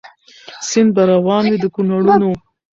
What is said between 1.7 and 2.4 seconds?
کونړونو